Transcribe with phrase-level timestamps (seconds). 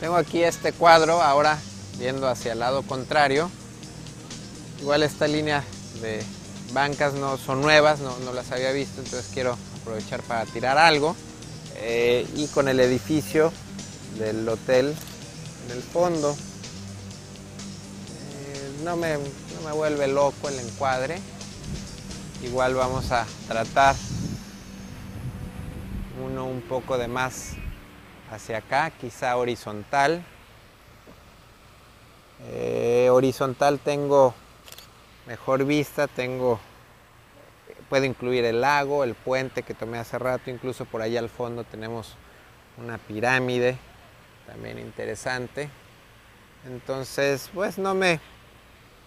[0.00, 1.58] Tengo aquí este cuadro ahora
[1.98, 3.50] viendo hacia el lado contrario.
[4.80, 5.62] Igual esta línea
[6.00, 6.22] de
[6.72, 11.14] bancas no son nuevas, no, las había visto, entonces quiero aprovechar para tirar algo.
[11.82, 13.52] Eh, y con el edificio
[14.18, 14.96] del hotel
[15.66, 16.34] en el fondo.
[18.38, 21.20] Eh, no, me, no me vuelve loco el encuadre.
[22.42, 23.94] Igual vamos a tratar
[26.24, 27.50] uno un poco de más
[28.30, 30.22] hacia acá, quizá horizontal.
[32.44, 34.34] Eh, horizontal tengo
[35.26, 36.58] mejor vista, tengo
[37.90, 41.64] puedo incluir el lago, el puente que tomé hace rato, incluso por allá al fondo
[41.64, 42.14] tenemos
[42.78, 43.76] una pirámide,
[44.46, 45.68] también interesante.
[46.64, 48.20] Entonces, pues no me,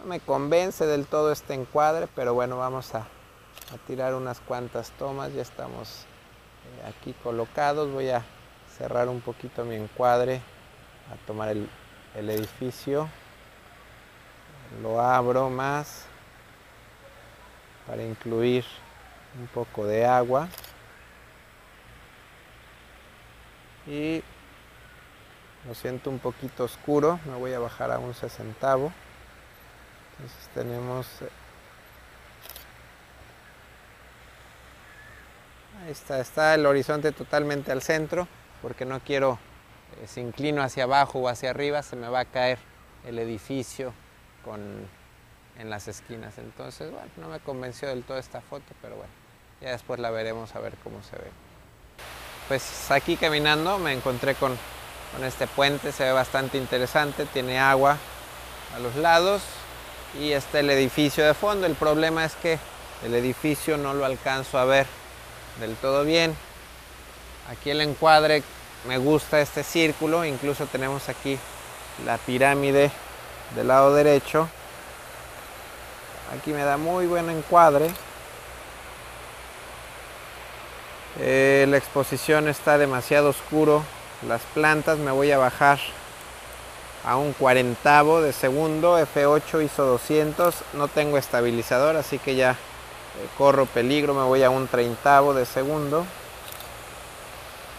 [0.00, 3.06] no me convence del todo este encuadre, pero bueno, vamos a,
[3.72, 6.00] a tirar unas cuantas tomas, ya estamos
[6.82, 8.24] eh, aquí colocados, voy a
[8.76, 10.40] cerrar un poquito mi encuadre,
[11.12, 11.68] a tomar el,
[12.14, 13.08] edificio,
[14.82, 16.06] lo abro más
[17.86, 18.64] para incluir
[19.38, 20.48] un poco de agua.
[23.86, 24.22] Y
[25.66, 28.92] lo siento un poquito oscuro, me voy a bajar a un sesentavo.
[30.12, 31.28] Entonces tenemos eh,
[35.84, 38.28] ahí está, está el horizonte totalmente al centro
[38.64, 39.38] porque no quiero
[40.00, 42.58] eh, si inclino hacia abajo o hacia arriba se me va a caer
[43.06, 43.92] el edificio
[44.42, 44.88] con
[45.58, 46.38] en las esquinas.
[46.38, 49.12] Entonces, bueno, no me convenció del todo esta foto, pero bueno,
[49.60, 51.30] ya después la veremos a ver cómo se ve.
[52.48, 54.56] Pues aquí caminando me encontré con,
[55.12, 57.98] con este puente, se ve bastante interesante, tiene agua
[58.74, 59.42] a los lados
[60.18, 61.66] y está el edificio de fondo.
[61.66, 62.58] El problema es que
[63.04, 64.86] el edificio no lo alcanzo a ver
[65.60, 66.34] del todo bien.
[67.50, 68.42] Aquí el encuadre
[68.86, 71.38] me gusta este círculo, incluso tenemos aquí
[72.04, 72.90] la pirámide
[73.54, 74.48] del lado derecho
[76.32, 77.90] Aquí me da muy buen encuadre.
[81.20, 83.84] Eh, la exposición está demasiado oscuro.
[84.26, 85.78] Las plantas me voy a bajar
[87.04, 88.98] a un cuarentavo de segundo.
[88.98, 90.56] F8 hizo 200.
[90.72, 92.56] No tengo estabilizador, así que ya eh,
[93.36, 94.14] corro peligro.
[94.14, 96.04] Me voy a un treintavo de segundo.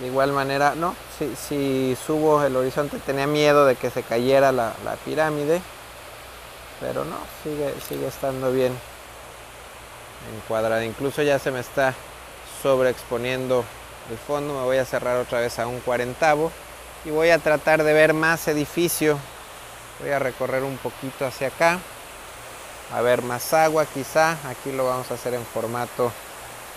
[0.00, 0.94] De igual manera, no,
[1.48, 4.74] si, subo el horizonte tenía miedo de que se cayera la
[5.04, 5.62] pirámide
[6.80, 8.76] pero no, sigue, sigue estando bien
[10.36, 10.84] encuadrada.
[10.84, 11.94] Incluso ya se me está
[12.62, 13.64] sobreexponiendo
[14.10, 14.54] el fondo.
[14.54, 16.52] Me voy a cerrar otra vez a un cuarentavo
[17.04, 19.18] y voy a tratar de ver más edificio.
[20.00, 21.78] Voy a recorrer un poquito hacia acá.
[22.92, 24.36] A ver más agua quizá.
[24.48, 26.12] Aquí lo vamos a hacer en formato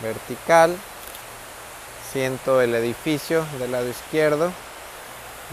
[0.02, 0.78] vertical.
[2.12, 4.52] Siento el edificio del lado izquierdo.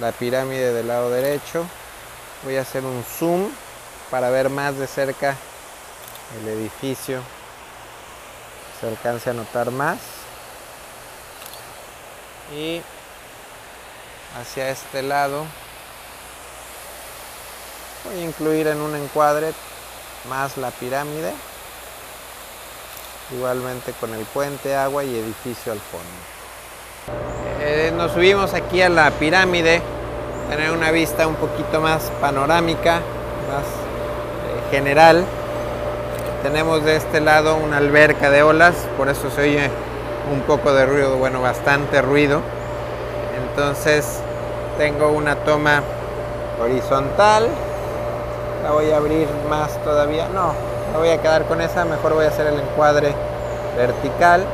[0.00, 1.66] La pirámide del lado derecho.
[2.44, 3.50] Voy a hacer un zoom
[4.10, 5.36] para ver más de cerca
[6.40, 7.22] el edificio
[8.80, 9.98] se alcance a notar más
[12.54, 12.82] y
[14.38, 15.46] hacia este lado
[18.04, 19.52] voy a incluir en un encuadre
[20.28, 21.32] más la pirámide
[23.32, 26.35] igualmente con el puente agua y edificio al fondo
[27.60, 29.82] eh, nos subimos aquí a la pirámide
[30.48, 33.00] tener una vista un poquito más panorámica
[33.48, 33.64] más
[34.70, 35.24] general.
[36.42, 39.70] Tenemos de este lado una alberca de olas, por eso se oye
[40.32, 42.40] un poco de ruido, bueno, bastante ruido.
[43.48, 44.20] Entonces
[44.78, 45.82] tengo una toma
[46.60, 47.48] horizontal.
[48.62, 50.28] La voy a abrir más todavía.
[50.28, 50.52] No,
[50.92, 51.84] la voy a quedar con esa.
[51.84, 53.14] Mejor voy a hacer el encuadre
[53.76, 54.44] vertical.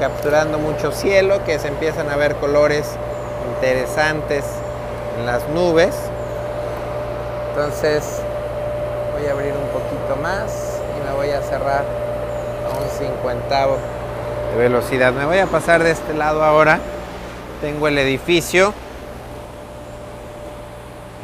[0.00, 2.86] Capturando mucho cielo, que se empiezan a ver colores
[3.54, 4.44] interesantes
[5.18, 5.94] en las nubes.
[7.50, 8.20] Entonces
[9.16, 11.84] voy a abrir un poquito más y me voy a cerrar
[12.66, 13.78] a un cincuentavo
[14.52, 15.12] de velocidad.
[15.12, 16.78] Me voy a pasar de este lado ahora.
[17.62, 18.74] Tengo el edificio.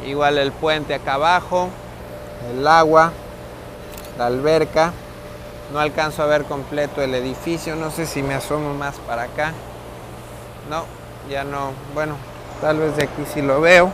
[0.07, 1.69] Igual el puente acá abajo.
[2.51, 3.11] El agua.
[4.17, 4.93] La alberca.
[5.73, 7.75] No alcanzo a ver completo el edificio.
[7.75, 9.51] No sé si me asomo más para acá.
[10.69, 10.85] No,
[11.29, 11.71] ya no.
[11.93, 12.15] Bueno,
[12.61, 13.91] tal vez de aquí sí lo veo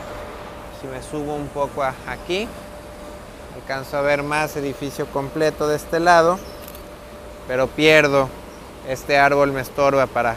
[0.81, 2.47] si me subo un poco aquí
[3.55, 6.39] alcanzo a ver más edificio completo de este lado
[7.47, 8.29] pero pierdo
[8.87, 10.35] este árbol me estorba para,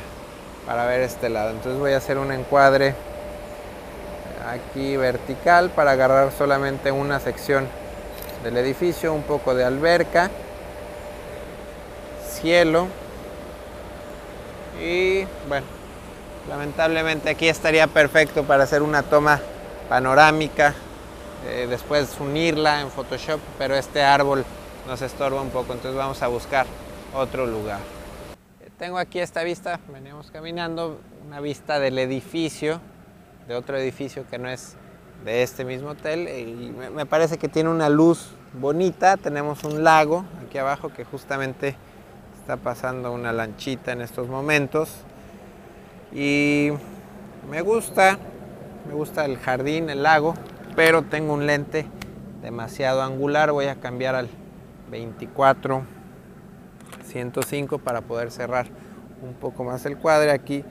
[0.66, 2.94] para ver este lado entonces voy a hacer un encuadre
[4.50, 7.68] aquí vertical para agarrar solamente una sección
[8.42, 10.30] del edificio un poco de alberca
[12.42, 12.88] cielo
[14.80, 15.82] y bueno
[16.48, 19.40] Lamentablemente aquí estaría perfecto para hacer una toma
[19.88, 20.74] panorámica,
[21.46, 24.44] eh, después unirla en Photoshop, pero este árbol
[24.88, 26.66] nos estorba un poco, entonces vamos a buscar
[27.14, 27.78] otro lugar.
[28.76, 32.80] Tengo aquí esta vista, venimos caminando, una vista del edificio,
[33.46, 34.74] de otro edificio que no es
[35.24, 40.24] de este mismo hotel, y me parece que tiene una luz bonita, tenemos un lago
[40.44, 41.76] aquí abajo que justamente
[42.42, 44.96] está pasando una lanchita en estos momentos,
[46.12, 46.70] y
[47.48, 48.18] me gusta,
[48.88, 50.34] me gusta el jardín, el lago,
[50.74, 51.86] pero tengo un lente
[52.42, 54.28] demasiado angular, voy a cambiar al
[54.90, 55.84] 24
[57.04, 58.66] 105 para poder cerrar
[59.22, 60.32] un poco más el cuadro.
[60.32, 60.64] Aquí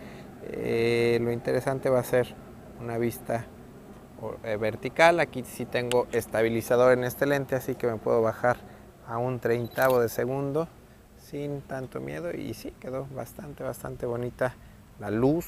[0.43, 2.35] eh, lo interesante va a ser
[2.81, 3.45] una vista
[4.43, 5.21] eh, vertical.
[5.21, 8.57] Aquí sí tengo estabilizador en este lente, así que me puedo bajar
[9.07, 10.67] a un treintavo de segundo
[11.31, 12.31] sin tanto miedo.
[12.31, 14.53] Y sí, quedó bastante, bastante bonita
[14.99, 15.47] la luz.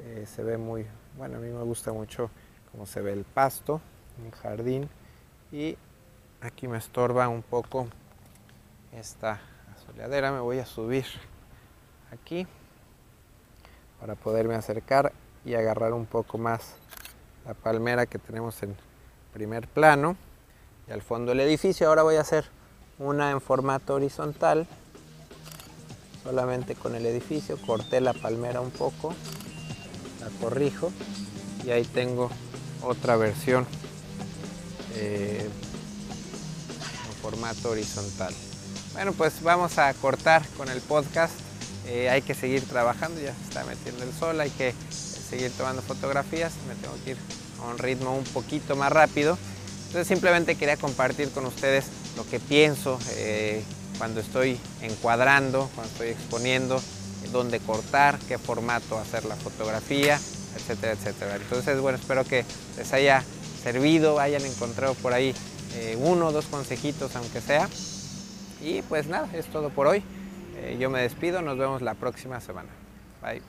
[0.00, 2.30] Eh, se ve muy, bueno, a mí me gusta mucho
[2.70, 3.80] cómo se ve el pasto,
[4.22, 4.88] un jardín.
[5.50, 5.76] Y
[6.42, 7.88] aquí me estorba un poco
[8.92, 9.40] esta
[9.86, 11.06] soleadera, me voy a subir
[12.12, 12.46] aquí
[14.00, 15.12] para poderme acercar
[15.44, 16.76] y agarrar un poco más
[17.46, 18.76] la palmera que tenemos en
[19.32, 20.16] primer plano
[20.86, 21.88] y al fondo el edificio.
[21.88, 22.44] Ahora voy a hacer
[22.98, 24.66] una en formato horizontal,
[26.28, 27.56] solamente con el edificio.
[27.66, 29.14] Corté la palmera un poco,
[30.20, 30.92] la corrijo
[31.64, 32.30] y ahí tengo
[32.82, 33.66] otra versión
[34.94, 35.48] eh,
[37.08, 38.34] en formato horizontal.
[38.92, 41.32] Bueno, pues vamos a cortar con el podcast.
[41.86, 45.80] Eh, hay que seguir trabajando, ya se está metiendo el sol, hay que seguir tomando
[45.80, 46.52] fotografías.
[46.68, 47.16] Me tengo que ir
[47.62, 49.38] a un ritmo un poquito más rápido.
[49.86, 51.86] Entonces simplemente quería compartir con ustedes
[52.18, 53.62] lo que pienso eh,
[53.96, 56.80] cuando estoy encuadrando, cuando estoy exponiendo,
[57.32, 60.16] dónde cortar, qué formato hacer la fotografía,
[60.56, 61.36] etcétera, etcétera.
[61.36, 62.44] Entonces, bueno, espero que
[62.76, 63.22] les haya
[63.62, 65.34] servido, hayan encontrado por ahí
[65.74, 67.68] eh, uno o dos consejitos, aunque sea.
[68.62, 70.02] Y pues nada, es todo por hoy.
[70.56, 72.70] Eh, yo me despido, nos vemos la próxima semana.
[73.22, 73.42] Bye.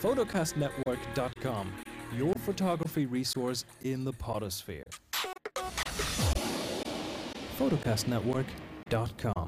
[0.00, 1.72] photocastnetwork.com,
[2.16, 4.82] your photography resource in the potosphere.
[7.58, 9.41] photocastnetwork.com